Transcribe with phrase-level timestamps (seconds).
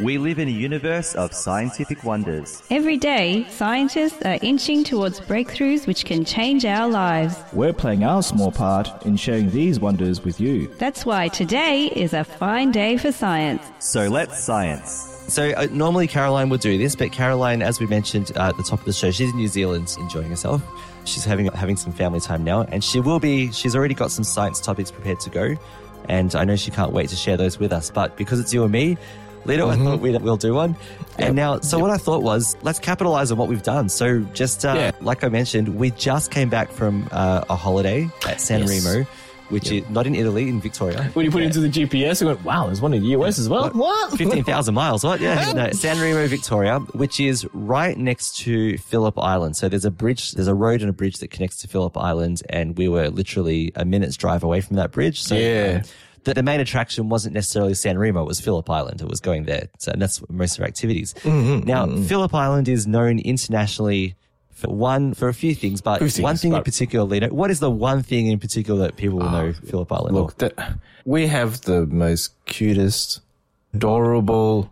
[0.00, 2.62] We live in a universe of scientific wonders.
[2.70, 7.36] Every day, scientists are inching towards breakthroughs which can change our lives.
[7.52, 10.68] We're playing our small part in sharing these wonders with you.
[10.78, 13.64] That's why today is a fine day for science.
[13.80, 15.24] So let's science.
[15.26, 18.62] So uh, normally Caroline would do this, but Caroline, as we mentioned uh, at the
[18.62, 20.62] top of the show, she's in New Zealand enjoying herself.
[21.06, 23.50] She's having having some family time now, and she will be.
[23.50, 25.56] She's already got some science topics prepared to go,
[26.08, 27.90] and I know she can't wait to share those with us.
[27.90, 28.96] But because it's you and me,
[29.44, 30.76] Lino, I thought we'd, we'll do one.
[31.18, 33.88] And now, so what I thought was, let's capitalize on what we've done.
[33.88, 34.90] So just uh, Yeah.
[35.00, 38.84] like I mentioned, we just came back from uh, a holiday at San Yes.
[38.84, 39.04] Remo,
[39.48, 41.04] which is not in Italy, in Victoria.
[41.14, 43.38] When you put it into the GPS, you went, wow, there's one in the US
[43.38, 43.70] as well.
[43.70, 44.18] What?
[44.18, 45.02] 15,000 miles.
[45.02, 45.20] What?
[45.20, 45.52] Yeah.
[45.54, 49.56] No, San Remo, Victoria, which is right next to Phillip Island.
[49.56, 52.42] So there's a bridge, there's a road and a bridge that connects to Phillip Island.
[52.50, 55.22] And we were literally a minute's drive away from that bridge.
[55.22, 55.80] So Yeah.
[55.82, 55.82] um,
[56.28, 59.00] the, the main attraction wasn't necessarily San Remo, it was Phillip Island.
[59.00, 59.68] It was going there.
[59.78, 61.14] So and that's most of our activities.
[61.14, 62.04] Mm-hmm, mm-hmm now, mm-hmm.
[62.04, 64.14] Phillip Island is known internationally
[64.50, 68.02] for one, for a few things, but one thing in particular, what is the one
[68.02, 70.16] thing in particular that people will know ah, Phillip Island?
[70.16, 73.20] Look, that, we have the most cutest,
[73.72, 74.68] adorable,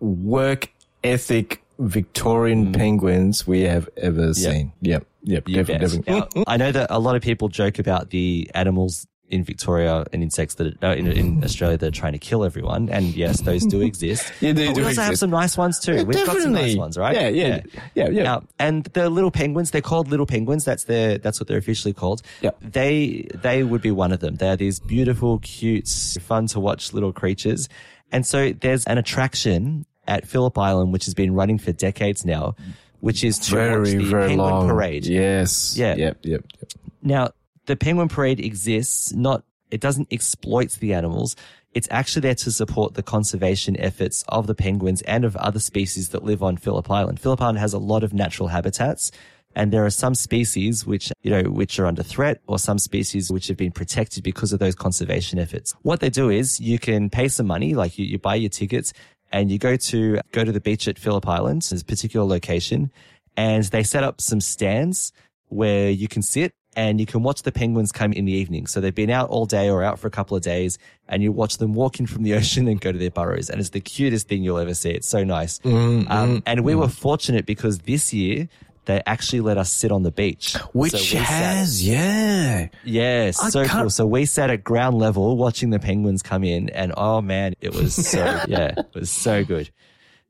[0.00, 0.72] work
[1.04, 2.76] ethic Victorian mm.
[2.76, 4.72] penguins we have ever seen.
[4.80, 5.06] Yep.
[5.22, 5.44] Yep.
[5.44, 6.14] Definitely, definitely.
[6.34, 10.22] Now, I know that a lot of people joke about the animals in Victoria and
[10.22, 13.64] insects that uh, in, in Australia that are trying to kill everyone, and yes, those
[13.66, 14.32] do exist.
[14.40, 16.04] Yeah, they But do we also have some nice ones too.
[16.04, 17.14] We've got some nice ones, right?
[17.14, 17.60] Yeah, yeah,
[17.94, 18.22] yeah, yeah.
[18.22, 20.64] Now, and the little penguins, they're called little penguins.
[20.64, 22.22] That's their, that's what they're officially called.
[22.40, 22.50] Yeah.
[22.60, 24.36] They, they would be one of them.
[24.36, 25.88] They're these beautiful, cute,
[26.22, 27.68] fun to watch little creatures.
[28.10, 32.56] And so there's an attraction at Phillip Island, which has been running for decades now,
[33.00, 34.68] which is to watch Very, the very penguin long.
[34.68, 35.04] parade.
[35.06, 35.76] Yes.
[35.76, 35.94] Yeah.
[35.96, 36.18] Yep.
[36.22, 36.44] Yep.
[36.60, 36.72] yep.
[37.02, 37.30] Now,
[37.68, 41.36] the penguin parade exists not, it doesn't exploit the animals.
[41.72, 46.08] It's actually there to support the conservation efforts of the penguins and of other species
[46.08, 47.20] that live on Phillip Island.
[47.20, 49.12] Phillip Island has a lot of natural habitats
[49.54, 53.30] and there are some species which, you know, which are under threat or some species
[53.30, 55.74] which have been protected because of those conservation efforts.
[55.82, 58.92] What they do is you can pay some money, like you, you buy your tickets
[59.30, 62.90] and you go to, go to the beach at Phillip Island, this particular location
[63.36, 65.12] and they set up some stands
[65.48, 68.66] where you can sit and you can watch the penguins come in the evening.
[68.66, 71.32] So they've been out all day or out for a couple of days and you
[71.32, 73.50] watch them walk in from the ocean and go to their burrows.
[73.50, 74.90] And it's the cutest thing you'll ever see.
[74.90, 75.58] It's so nice.
[75.60, 78.48] Mm, um, and we were fortunate because this year
[78.84, 80.54] they actually let us sit on the beach.
[80.72, 82.68] Which So we sat- has, yeah.
[82.84, 83.90] yeah, I so can't- cool.
[83.90, 87.74] So we sat at ground level watching the penguins come in and oh man, it
[87.74, 88.18] was so,
[88.48, 89.68] yeah, it was so good.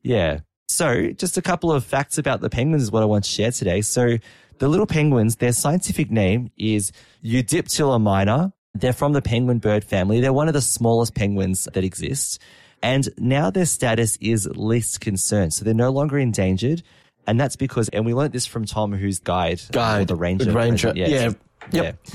[0.02, 0.40] Yeah.
[0.68, 3.50] So just a couple of facts about the penguins is what I want to share
[3.50, 3.80] today.
[3.80, 4.18] So
[4.58, 6.92] the little penguins, their scientific name is
[7.24, 8.52] Eudyptula minor.
[8.74, 10.20] They're from the penguin bird family.
[10.20, 12.40] They're one of the smallest penguins that exist.
[12.82, 15.50] And now their status is least concern.
[15.50, 16.82] So they're no longer endangered.
[17.26, 20.08] And that's because, and we learned this from Tom, who's guide, or Guide.
[20.08, 20.52] the ranger.
[20.52, 21.08] Ranger, yeah.
[21.08, 21.32] Yeah.
[21.72, 22.06] Yep.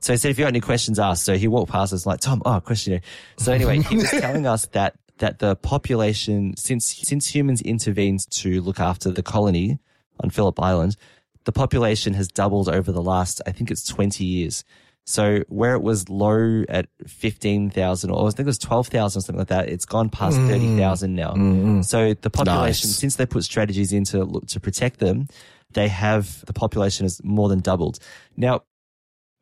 [0.00, 1.24] So he said, if you got any questions, ask.
[1.24, 3.00] So he walked past us like, Tom, oh, question.
[3.36, 8.60] So anyway, he was telling us that, that the population, since, since humans intervened to
[8.60, 9.78] look after the colony
[10.22, 10.96] on Phillip Island,
[11.44, 14.64] the population has doubled over the last, I think it's 20 years.
[15.06, 19.38] So where it was low at 15,000 or I think it was 12,000 or something
[19.38, 20.48] like that, it's gone past mm.
[20.48, 21.30] 30,000 now.
[21.30, 21.82] Mm-hmm.
[21.82, 22.98] So the population, Nice.
[22.98, 25.28] since they put strategies in to look to protect them,
[25.72, 27.98] they have, the population has more than doubled.
[28.36, 28.62] Now,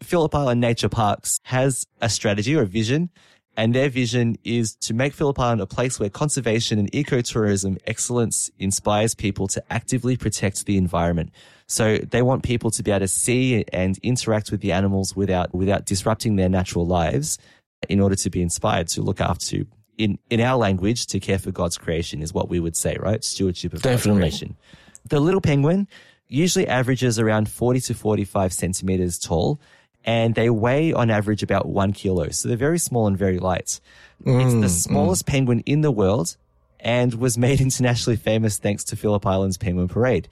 [0.02, 3.10] Phillip Island Nature Parks has a strategy or a vision,
[3.58, 8.52] and their vision is to make Phillip Island a place where conservation and ecotourism excellence
[8.60, 11.32] inspires people to actively protect the environment.
[11.66, 15.52] So they want people to be able to see and interact with the animals without
[15.52, 17.36] without disrupting their natural lives
[17.88, 19.66] in order to be inspired to look after to,
[19.98, 23.24] in in our language to care for God's creation is what we would say, right?
[23.24, 24.20] Stewardship of God's Definitely.
[24.20, 24.56] creation.
[25.08, 25.88] The little penguin
[26.28, 29.60] usually averages around 40 to 45 centimeters tall
[30.08, 32.30] and they weigh on average about one kilo.
[32.30, 33.78] So they're very small and very light.
[34.20, 34.68] it's the mm, mm.
[34.70, 36.34] smallest penguin in the world
[36.80, 40.26] and was made internationally famous thanks to Phillip Island's penguin parade.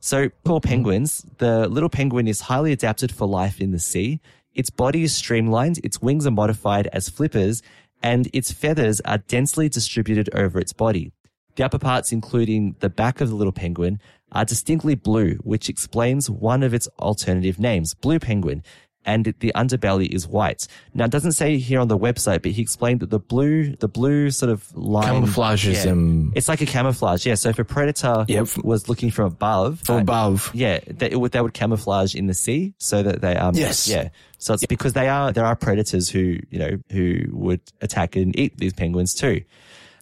[0.00, 0.64] So for mm.
[0.64, 4.20] penguins, the little penguin is highly adapted for life in the sea.
[4.54, 7.62] Its body is streamlined, its wings are modified as flippers,
[8.02, 11.12] and its feathers are densely distributed over its body.
[11.54, 14.00] The upper parts, including the back of the little penguin,
[14.32, 18.64] are distinctly blue, which explains one of its alternative names, blue penguin.
[19.04, 20.68] And the underbelly is white.
[20.94, 23.88] Now, it doesn't say here on the website, but he explained that the blue, the
[23.88, 25.24] blue sort of line.
[25.24, 26.32] Camouflages yeah, them.
[26.36, 27.26] It's like a camouflage.
[27.26, 27.34] Yeah.
[27.34, 28.58] So if a predator Yep.
[28.62, 30.52] was looking from above, From uh, above.
[30.54, 33.88] yeah, they, it would, they would camouflage in the sea so that they, um, Yes.
[33.88, 34.10] yeah.
[34.38, 38.38] So it's because they are, there are predators who, you know, who would attack and
[38.38, 39.42] eat these penguins too.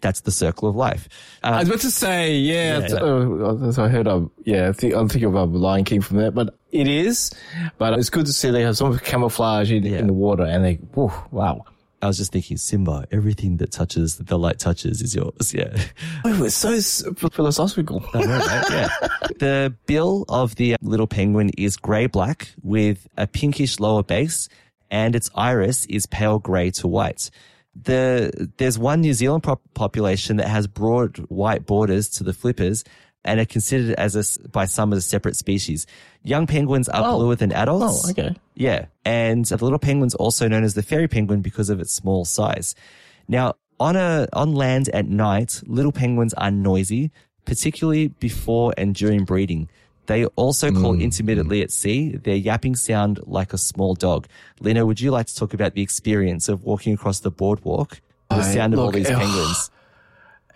[0.00, 1.08] That's the circle of life.
[1.42, 2.94] I Uh, was about to say, yeah, Yeah.
[2.96, 6.56] uh, I heard of, yeah, I think, I'm thinking about Lion King from that, but
[6.72, 7.30] it is,
[7.78, 9.98] but it's good to see they have some camouflage in, Yeah.
[9.98, 11.64] in the water and they, whew, wow.
[12.02, 15.52] I was just thinking, Simba, everything that touches, the light touches is yours.
[15.52, 15.76] Yeah.
[16.24, 18.00] Oh, it's so philosophical.
[18.14, 18.64] Know, right?
[18.70, 18.88] Yeah.
[19.38, 24.48] The bill of the little penguin is grey black with a pinkish lower base
[24.90, 27.30] and its iris is pale grey to white.
[27.74, 32.84] The, there's one New Zealand pop- population that has broad white borders to the flippers
[33.24, 35.86] and are considered as a, by some as a separate species.
[36.22, 37.18] Young penguins are Oh.
[37.18, 38.06] bluer than adults.
[38.06, 38.34] Oh, okay.
[38.54, 38.86] Yeah.
[39.04, 42.74] And the little penguin's also known as the fairy penguin because of its small size.
[43.28, 47.12] Now, on a, on land at night, little penguins are noisy,
[47.44, 49.68] particularly before and during breeding.
[50.06, 51.02] They also call mm.
[51.02, 52.16] intermittently at sea.
[52.16, 54.26] Their yapping sound like a small dog.
[54.60, 58.00] Lino, would you like to talk about the experience of walking across the boardwalk?
[58.28, 59.18] The I- sound of all these ugh.
[59.18, 59.70] penguins.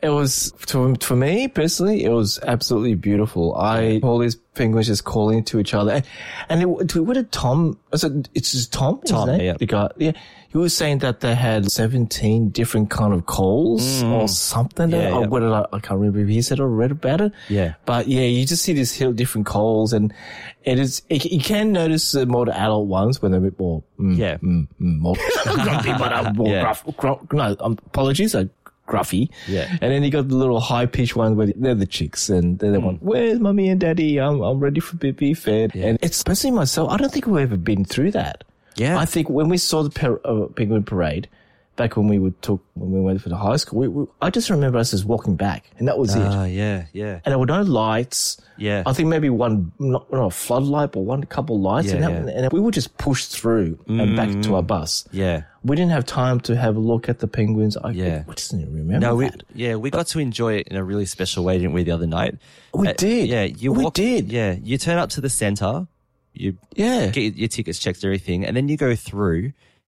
[0.02, 3.54] It was, for, for me personally, it was absolutely beautiful.
[3.56, 5.92] I, all these penguins just calling to each other.
[5.92, 6.04] And,
[6.48, 9.00] and it, what did Tom, was it, it's just Tom?
[9.06, 9.54] Tom, yeah.
[9.58, 10.12] The guy, yeah.
[10.54, 14.90] He was saying that they had 17 different kind of calls or something.
[14.90, 14.92] Mm.
[15.02, 15.26] Yeah, or yeah.
[15.26, 17.32] what did I, I can't remember if he said or read about it.
[17.48, 17.74] Yeah.
[17.86, 20.14] But yeah, you just see these hill different calls and
[20.62, 23.58] it is, it, you can notice the more the adult ones when they're a bit
[23.58, 24.36] more, mm, Yeah.
[24.36, 26.60] mm, mm, more grumpy, but uh, more Yeah.
[26.60, 28.44] gruff, gruff, no, um, apologies, uh,
[28.86, 29.30] gruffy.
[29.48, 29.68] Yeah.
[29.80, 32.70] And then you got the little high pitched ones where they're the chicks and they're
[32.70, 34.20] the one, where's mommy and daddy?
[34.20, 35.74] I'm, I'm ready for be, fed.
[35.74, 36.90] And it's especially myself.
[36.90, 38.44] I don't think we've ever been through that.
[38.76, 38.98] Yeah.
[38.98, 41.28] I think when we saw the per, uh, penguin parade,
[41.76, 44.30] back when we would talk, when we went for the high school, we, we, I
[44.30, 46.22] just remember us just walking back and that was it.
[46.22, 47.18] Ah, yeah, yeah.
[47.24, 48.40] And there were no lights.
[48.56, 48.84] Yeah.
[48.86, 51.88] I think maybe one, not, not a floodlight, but one couple lights.
[51.88, 52.42] Yeah, and, that, yeah.
[52.44, 55.08] And we would just push through and back to our bus.
[55.10, 55.42] Yeah.
[55.64, 57.76] We didn't have time to have a look at the penguins.
[57.76, 58.22] I, Yeah.
[58.28, 59.42] I just didn't remember No, we, that.
[59.52, 62.06] yeah, we got to enjoy it in a really special way, didn't we, the other
[62.06, 62.36] night?
[62.72, 63.28] We Uh, did.
[63.28, 64.30] Yeah, you We walk, did.
[64.30, 65.88] Yeah, you turn up to the center,
[66.34, 67.08] you Yeah.
[67.08, 69.52] get your, tickets checked, everything, and then you go through,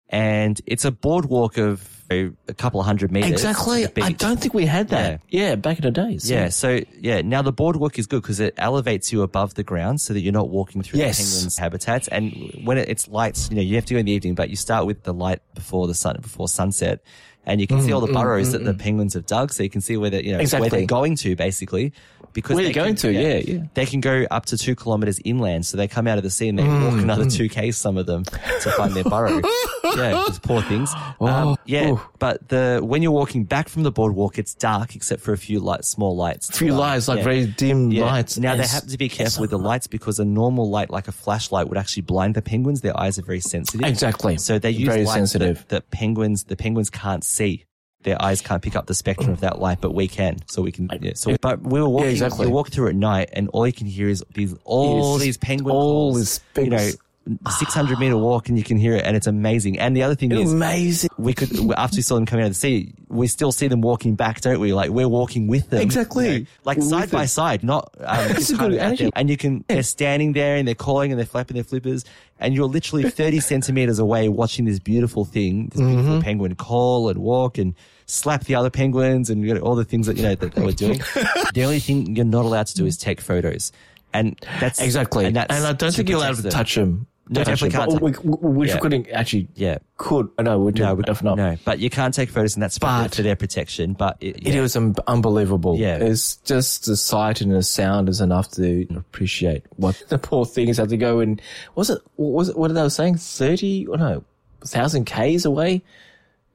[0.09, 3.31] and it's a boardwalk of a, a couple of hundred meters.
[3.31, 3.87] Exactly.
[3.99, 5.21] I don't think we had that.
[5.29, 6.29] Yeah, back in the days.
[6.29, 10.01] Yeah, so yeah, now the boardwalk is good because it elevates you above the ground
[10.01, 11.17] so that you're not walking through Yes.
[11.17, 12.07] the penguins' habitats.
[12.09, 14.51] And when it, it's lights, you know, you have to go in the evening, but
[14.51, 17.03] you start with the light before the sun, before sunset.
[17.47, 19.51] And you can see mm, all the mm, burrows mm, that the penguins have dug,
[19.53, 21.93] so you can see where they you know, where Mm, they're going to, basically.
[22.35, 23.63] Because Where they they're going can- to, yeah, yeah.
[23.73, 26.49] They can go up to two kilometers inland, so they come out of the sea
[26.49, 27.77] and they Mm, walk another two k's.
[27.77, 29.39] Some of them to find their burrow.
[29.95, 30.91] yeah, just poor things.
[31.21, 35.21] Oh, um, yeah, but the when you're walking back from the boardwalk, it's dark except
[35.21, 36.49] for a few light, small lights.
[36.49, 37.23] A few Um, lights, like yeah.
[37.23, 38.03] very dim Yeah.
[38.05, 38.37] lights.
[38.37, 41.13] Now they have to be careful with the lights because a normal light, like a
[41.13, 42.81] flashlight, would actually blind the penguins.
[42.81, 43.87] Their eyes are very sensitive.
[43.87, 44.37] Exactly.
[44.37, 45.59] So they use Very lights sensitive.
[45.59, 47.63] That, that penguins, the penguins can't see.
[48.05, 50.37] Their eyes can't pick up the spectrum of that light, but we can.
[50.47, 50.87] So we can.
[51.01, 52.11] Yeah, so, but we were walking.
[52.11, 52.45] exactly.
[52.45, 55.75] You walk through at night, and all you can hear is these all these penguin
[55.75, 56.17] all calls.
[56.17, 57.57] these you know, penguins.
[57.57, 59.79] six hundred meter walk, and you can hear it, and it's amazing.
[59.79, 61.09] And the other thing is, Amazing.
[61.17, 63.81] we could after we saw them coming out of the sea, we still see them
[63.81, 64.73] walking back, don't we?
[64.73, 66.29] Like we're walking with them, Exactly.
[66.31, 67.27] you know, like We're side with by them.
[67.27, 67.93] side, not.
[67.99, 68.87] Um, That's a good of out there.
[68.87, 69.13] attitude.
[69.15, 72.05] And you can they're standing there and they're calling and they're flapping their flippers,
[72.39, 75.95] and you're literally thirty centimeters away watching this beautiful thing, this Mm-hmm.
[75.95, 77.73] beautiful penguin call and walk and
[78.07, 80.61] slap the other penguins and you know, all the things that you know that they
[80.63, 80.97] were doing.
[81.53, 83.71] the only thing you're not allowed to do is take photos,
[84.13, 85.25] and that's Exactly.
[85.25, 86.51] And, And, I don't think you're allowed to them.
[86.51, 87.07] touch them.
[87.27, 88.77] No, definitely can't But We, Yeah.
[88.77, 89.47] couldn't actually.
[89.55, 89.79] Yeah.
[89.97, 90.29] Could.
[90.39, 91.51] No, we No, we, definitely not.
[91.51, 93.93] no, but you can't take photos, and that's for, But- for their protection.
[93.93, 95.75] But it, It was un- unbelievable.
[95.77, 95.97] Yeah.
[95.97, 98.97] It's just the sight and the sound is enough to mm.
[98.97, 101.41] appreciate what the poor things had to go and
[101.73, 103.15] was it, what was it, what they were saying?
[103.17, 104.23] 30, or no,
[104.59, 105.81] 1,000 Ks away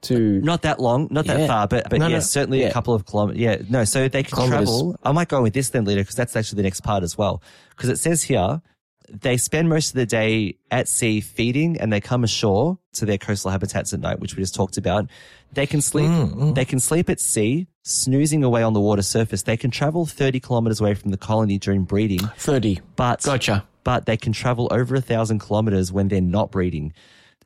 [0.03, 1.47] to, Not that long, not that Yeah.
[1.47, 2.19] far, but but No, yeah, no.
[2.21, 3.39] certainly a couple of kilometers.
[3.41, 4.69] Yeah, no, so they can Kilometers.
[4.69, 4.95] travel.
[5.03, 7.41] I might go with this then later because that's actually the next part as well.
[7.71, 8.61] Because it says here
[9.13, 13.17] they spend most of the day at sea feeding and they come ashore to their
[13.17, 15.07] coastal habitats at night, which we just talked about.
[15.53, 16.07] They can sleep.
[16.09, 19.43] Mm, They can sleep at sea, snoozing away on the water surface.
[19.43, 22.79] They can travel thirty kilometers away from the colony during breeding, 30.
[22.95, 23.65] but Gotcha.
[23.83, 26.93] but they can travel over a thousand kilometers when they're not breeding.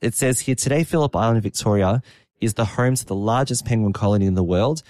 [0.01, 2.01] It says here today, Phillip Island, Victoria,
[2.41, 4.83] is the home to the largest penguin colony in the world.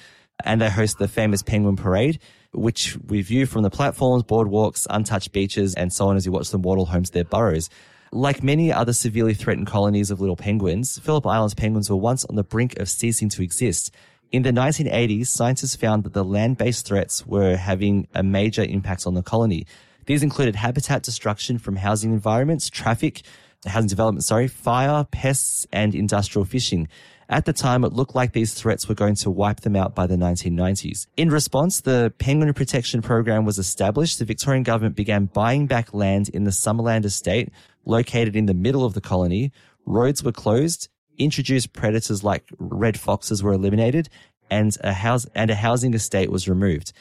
[0.44, 2.20] and they host the famous Penguin Parade,
[2.56, 6.50] which we view from the platforms, boardwalks, untouched beaches, and so on as you watch
[6.50, 7.70] them waddle home to their burrows.
[8.12, 12.36] Like many other severely threatened colonies of little penguins, Phillip Island's penguins were once on
[12.36, 13.92] the brink of ceasing to exist.
[14.32, 19.14] In the 1980s, scientists found that the land-based threats were having a major impact on
[19.14, 19.66] the colony.
[20.06, 23.24] These included habitat destruction from housing environments, traffic,
[23.66, 26.88] housing development, sorry, fire, pests, and industrial fishing.
[27.28, 30.06] At the time, it looked like these threats were going to wipe them out by
[30.06, 31.08] the 1990s.
[31.18, 34.20] In response, the Penguin Protection Program was established.
[34.20, 37.50] The Victorian government began buying back land in the Summerland estate,
[37.84, 39.52] located in the middle of the colony.
[39.88, 44.08] Roads were closed, introduced predators like red foxes were eliminated,
[44.52, 46.94] and a house and a housing estate was removed.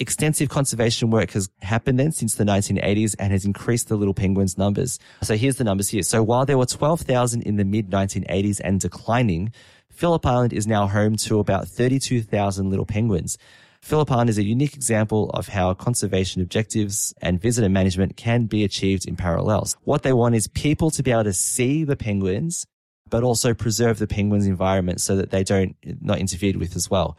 [0.00, 4.56] Extensive conservation work has happened then since the 1980s and has increased the little penguins
[4.56, 5.00] numbers.
[5.22, 6.02] So here's the numbers here.
[6.02, 9.52] So while there were 12,000 in the mid 1980s and declining,
[9.90, 13.36] Phillip Island is now home to about 32,000 little penguins.
[13.82, 18.62] Phillip Island is a unique example of how conservation objectives and visitor management can be
[18.62, 19.76] achieved in parallels.
[19.82, 22.66] What they want is people to be able to see the penguins,
[23.10, 27.16] but also preserve the penguins environment so that they don't not interfered with as well.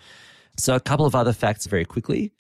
[0.58, 2.32] So a couple of other facts very quickly.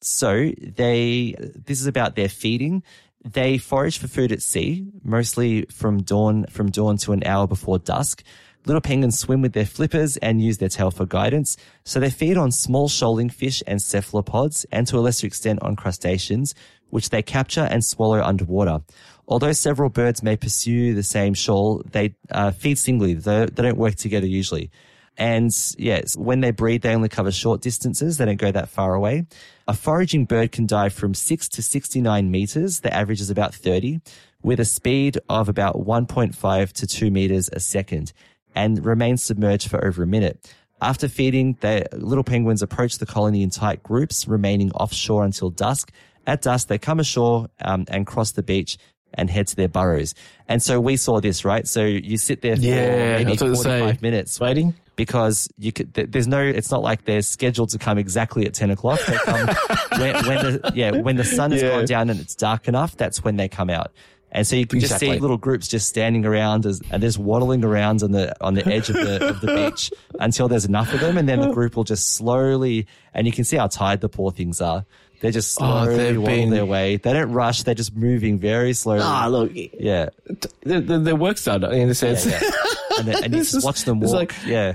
[0.00, 2.82] So they, this is about their feeding.
[3.24, 7.78] They forage for food at sea, mostly from dawn, from dawn to an hour before
[7.78, 8.22] dusk.
[8.64, 11.56] Little penguins swim with their flippers and use their tail for guidance.
[11.84, 15.74] So they feed on small shoaling fish and cephalopods and to a lesser extent on
[15.74, 16.54] crustaceans,
[16.90, 18.80] which they capture and swallow underwater.
[19.26, 23.14] Although several birds may pursue the same shoal, they uh, feed singly.
[23.14, 24.70] They, they don't work together usually.
[25.18, 28.16] And yes, when they breed, they only cover short distances.
[28.16, 29.26] They don't go that far away.
[29.66, 32.80] A foraging bird can dive from 6 to 69 meters.
[32.80, 34.00] The average is about 30
[34.42, 38.12] with a speed of about 1.5 to 2 meters a second
[38.54, 40.54] and remain submerged for over a minute.
[40.80, 45.90] After feeding, the little penguins approach the colony in tight groups, remaining offshore until dusk.
[46.28, 48.78] At dusk, they come ashore um, and cross the beach
[49.14, 50.14] and head to their burrows.
[50.46, 51.66] And so we saw this, right?
[51.66, 54.74] So you sit there for Yeah, maybe was about to 45 minutes Waiting.
[54.98, 58.72] Because you could, there's no, it's not like they're scheduled to come exactly at 10
[58.72, 58.98] o'clock.
[59.06, 59.46] They come
[59.98, 61.68] when, when the, yeah, when the sun has Yeah.
[61.70, 63.92] gone down and it's dark enough, that's when they come out.
[64.32, 67.64] And so you can just see little groups just standing around as, and just waddling
[67.64, 70.98] around on the, on the edge of the, of the beach until there's enough of
[71.00, 71.16] them.
[71.16, 74.32] And then the group will just slowly, and you can see how tired the poor
[74.32, 74.84] things are.
[75.20, 76.96] They're just Oh, slowly they've been- their way.
[76.96, 77.62] They don't rush.
[77.62, 79.00] They're just moving very slowly.
[79.02, 80.08] Ah, look, yeah.
[80.26, 82.26] the, the, the work's done in a sense.
[82.26, 82.50] Yeah, yeah.
[82.98, 84.12] And, and you just watch them walk.
[84.12, 84.74] like- yeah.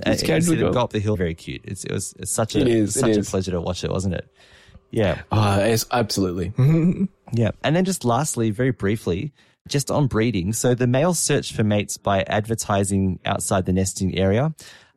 [0.00, 0.72] And It's you see casual them go.
[0.72, 1.16] go up the hill.
[1.16, 1.62] Very cute.
[1.64, 3.30] It's, it was it's such a It is, it such a is.
[3.30, 4.28] pleasure to watch it, wasn't it?
[4.90, 5.22] Yeah.
[5.32, 6.52] Ah, it's absolutely.
[7.32, 7.50] Yeah.
[7.64, 9.32] And then just lastly, very briefly,
[9.66, 10.52] just on breeding.
[10.52, 14.54] So the males search for mates by advertising outside the nesting area.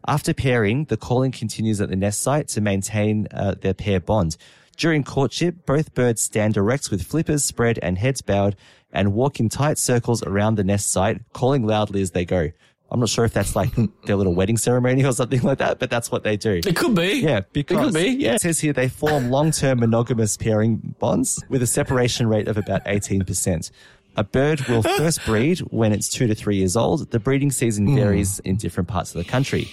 [0.07, 4.37] After pairing, the calling continues at the nest site to maintain uh, their pair bond.
[4.75, 8.55] During courtship, both birds stand erect with flippers spread and heads bowed
[8.91, 12.51] and walk in tight circles around the nest site, calling loudly as they go.
[12.89, 13.71] I'm not sure if that's like
[14.05, 16.61] their little wedding ceremony or something like that, but that's what they do.
[16.65, 17.19] It could be.
[17.21, 18.09] Yeah, it because could be.
[18.09, 18.35] Yeah.
[18.35, 22.85] it says here they form long-term monogamous pairing bonds with a separation rate of about
[22.85, 23.71] 18%.
[24.15, 27.11] A bird will first breed when it's two to three years old.
[27.11, 27.95] The breeding season hmm.
[27.95, 29.69] varies in different parts of the country.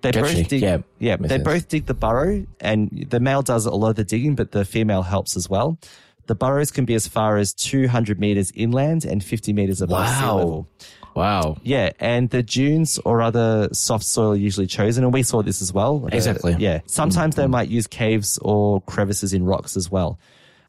[0.00, 0.34] They Gotcha.
[0.34, 1.44] both dig, Yeah, yeah, they sense.
[1.44, 4.64] both dig the burrow and the male does a lot of the digging, but the
[4.64, 5.78] female helps as well.
[6.26, 10.24] The burrows can be as far as 200 meters inland and 50 meters above sea
[10.24, 10.68] level.
[11.14, 11.58] Wow.
[11.62, 15.62] Yeah, and the dunes or other soft soil are usually chosen, and we saw this
[15.62, 16.04] as well.
[16.06, 16.56] Uh, Exactly.
[16.58, 16.80] yeah.
[16.86, 20.18] Sometimes they might use caves or crevices in rocks as well.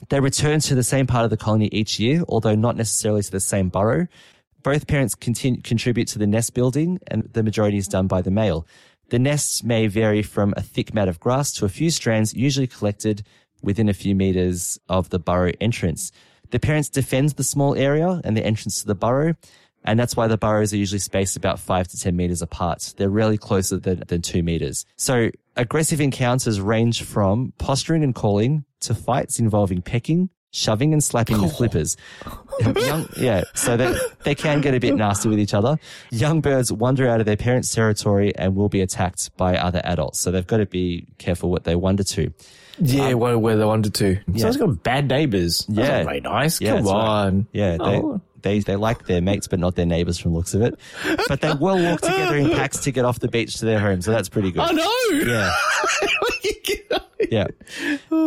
[0.09, 3.31] They return to the same part of the colony each year, although not necessarily to
[3.31, 4.07] the same burrow.
[4.61, 8.31] Both parents continue, contribute to the nest building, and the majority is done by the
[8.31, 8.67] male.
[9.09, 12.67] The nests may vary from a thick mat of grass to a few strands, usually
[12.67, 13.23] collected
[13.65, 16.11] within a few meters of the burrow entrance.
[16.51, 19.35] The parents defend the small area and the entrance to the burrow,
[19.83, 22.93] and that's why the burrows are usually spaced about five to 10 meters apart.
[22.97, 24.85] They're rarely closer than, than two meters.
[24.95, 31.39] So aggressive encounters range from posturing and calling to fights involving pecking, shoving and slapping
[31.41, 31.97] with flippers.
[32.75, 35.77] Young, yeah, so they, they can get a bit nasty with each other.
[36.09, 40.19] Young birds wander out of their parents' territory and will be attacked by other adults.
[40.19, 42.33] So they've got to be careful what they wander to.
[42.79, 44.19] Yeah, um, where, where they wanted to.
[44.37, 45.65] So it's got bad neighbors.
[45.69, 46.03] Yeah.
[46.03, 46.59] very nice.
[46.59, 46.99] Yeah, Come that's right.
[47.27, 47.47] on.
[47.53, 47.89] Yeah, oh.
[47.91, 48.21] they, Oh.
[48.41, 50.77] they they like their mates, but not their neighbors from the looks of it.
[51.27, 54.01] But they will walk together in packs to get off the beach to their home,
[54.01, 54.61] so that's pretty good.
[54.61, 54.91] I know.
[55.11, 55.51] Yeah,
[57.31, 57.47] yeah.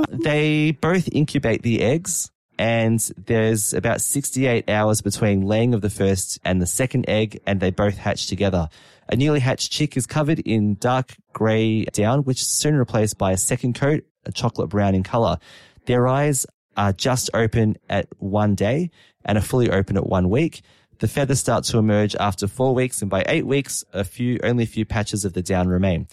[0.09, 6.40] They both incubate the eggs and there's about 68 hours between laying of the first
[6.45, 8.69] and the second egg, and they both hatch together.
[9.09, 13.31] A newly hatched chick is covered in dark grey down, which is soon replaced by
[13.31, 15.38] a second coat, chocolate brown in color.
[15.87, 18.90] Their eyes are just open at one day
[19.25, 20.62] and are fully open at one week.
[21.00, 24.64] The feathers start to emerge after four weeks, and by eight weeks, a few, only
[24.64, 26.08] a few patches of the down remain.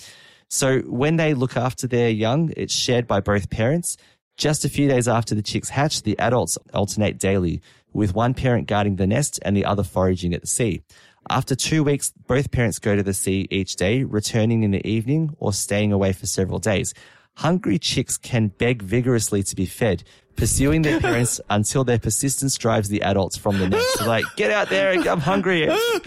[0.47, 3.97] So when they look after their young, it's shared by both parents.
[4.37, 7.61] Just a few days after the chicks hatch, the adults alternate daily,
[7.93, 10.83] with one parent guarding the nest and the other foraging at the sea.
[11.29, 15.35] After two weeks, both parents go to the sea each day, returning in the evening
[15.39, 16.93] or staying away for several days.
[17.35, 20.03] Hungry chicks can beg vigorously to be fed,
[20.37, 24.05] pursuing their parents until their persistence drives the adults from the nest.
[24.05, 25.67] Like, get out there, I'm hungry.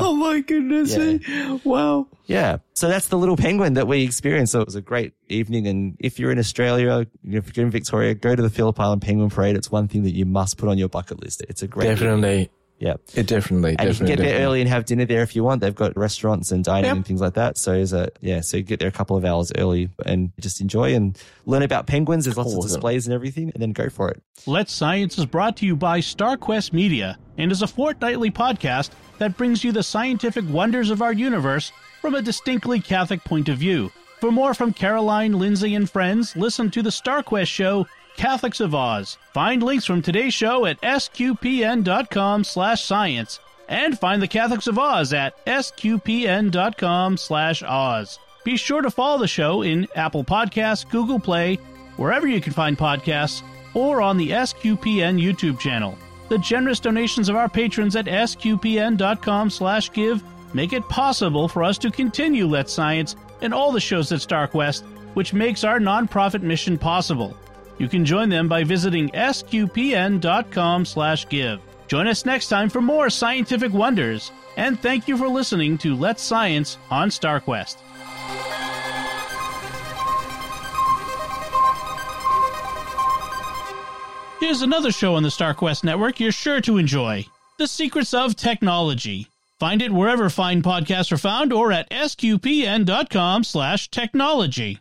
[0.00, 0.96] Oh my goodness.
[0.96, 1.18] Yeah.
[1.28, 1.58] Eh?
[1.64, 2.06] Wow.
[2.26, 2.58] Yeah.
[2.74, 4.52] So that's the little penguin that we experienced.
[4.52, 5.66] So it was a great evening.
[5.66, 9.30] And if you're in Australia, if you're in Victoria, go to the Phillip Island Penguin
[9.30, 9.56] Parade.
[9.56, 11.42] It's one thing that you must put on your bucket list.
[11.48, 11.86] It's a great
[12.16, 12.48] evening.
[12.80, 13.12] Definitely.
[13.14, 13.20] Yeah.
[13.20, 14.16] It definitely, And you can definitely.
[14.16, 15.60] get there early and have dinner there if you want.
[15.60, 16.96] They've got restaurants and dining Yep.
[16.96, 17.58] and things like that.
[17.58, 20.60] So is a, yeah, so you get there a couple of hours early and just
[20.60, 22.24] enjoy and learn about penguins.
[22.24, 24.22] There's lots of displays and everything and then go for it.
[24.46, 29.36] Let's Science is brought to you by StarQuest Media and is a fortnightly podcast that
[29.36, 33.90] brings you the scientific wonders of our universe from a distinctly Catholic point of view.
[34.20, 37.86] For more from Caroline, Lindsay, and friends, listen to the StarQuest show
[38.18, 39.16] Catholics of Oz.
[39.32, 45.12] Find links from today's show at sqpn.com slash science and find the Catholics of Oz
[45.12, 48.18] at sqpn.com slash Oz.
[48.44, 51.56] Be sure to follow the show in Apple Podcasts, Google Play,
[51.96, 55.96] wherever you can find podcasts, or on the SQPN YouTube channel.
[56.28, 60.22] The generous donations of our patrons at sqpn.com slash give
[60.54, 64.82] make it possible for us to continue Let's Science and all the shows at StarQuest,
[65.14, 67.36] which makes our nonprofit mission possible.
[67.78, 71.60] You can join them by visiting sqpn.com slash give.
[71.86, 76.22] Join us next time for more scientific wonders, and thank you for listening to Let's
[76.22, 77.76] Science on StarQuest.
[84.40, 87.26] Here's another show on the StarQuest network you're sure to enjoy
[87.58, 89.26] The Secrets of Technology.
[89.58, 94.78] Find it wherever fine podcasts are found or at sqpn.com slash technology.